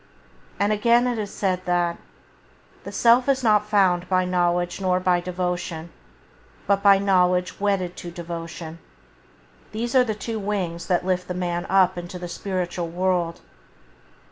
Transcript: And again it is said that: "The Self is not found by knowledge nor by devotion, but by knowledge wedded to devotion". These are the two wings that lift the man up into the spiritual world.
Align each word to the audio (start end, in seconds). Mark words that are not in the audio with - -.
And 0.59 0.73
again 0.73 1.05
it 1.05 1.19
is 1.19 1.29
said 1.31 1.63
that: 1.65 1.97
"The 2.85 2.91
Self 2.91 3.29
is 3.29 3.43
not 3.43 3.67
found 3.69 4.09
by 4.09 4.25
knowledge 4.25 4.81
nor 4.81 4.99
by 4.99 5.21
devotion, 5.21 5.91
but 6.65 6.81
by 6.81 6.97
knowledge 6.97 7.59
wedded 7.59 7.95
to 7.97 8.09
devotion". 8.09 8.79
These 9.73 9.93
are 9.93 10.03
the 10.03 10.15
two 10.15 10.39
wings 10.39 10.87
that 10.87 11.05
lift 11.05 11.27
the 11.27 11.35
man 11.35 11.67
up 11.69 11.99
into 11.99 12.17
the 12.17 12.27
spiritual 12.27 12.87
world. 12.87 13.41